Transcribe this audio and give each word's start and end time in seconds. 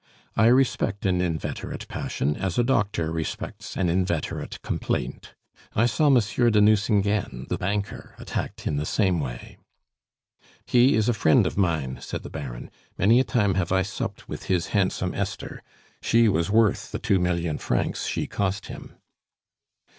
I 0.35 0.47
respect 0.47 1.05
an 1.05 1.21
inveterate 1.21 1.87
passion, 1.87 2.35
as 2.35 2.57
a 2.57 2.63
doctor 2.63 3.11
respects 3.11 3.77
an 3.77 3.87
inveterate 3.87 4.59
complaint. 4.63 5.35
I 5.75 5.85
saw 5.85 6.09
Monsieur 6.09 6.49
de 6.49 6.59
Nucingen, 6.59 7.45
the 7.49 7.57
banker, 7.59 8.15
attacked 8.17 8.65
in 8.65 8.77
the 8.77 8.85
same 8.87 9.19
way" 9.19 9.59
"He 10.65 10.95
is 10.95 11.07
a 11.07 11.13
friend 11.13 11.45
of 11.45 11.55
mine," 11.55 11.99
said 12.01 12.23
the 12.23 12.31
Baron. 12.31 12.71
"Many 12.97 13.19
a 13.19 13.23
time 13.23 13.53
have 13.53 13.71
I 13.71 13.83
supped 13.83 14.27
with 14.27 14.45
his 14.45 14.69
handsome 14.69 15.13
Esther. 15.13 15.61
She 16.01 16.27
was 16.27 16.49
worth 16.49 16.91
the 16.91 16.97
two 16.97 17.19
million 17.19 17.59
francs 17.59 18.07
she 18.07 18.25
cost 18.25 18.65
him." 18.65 18.95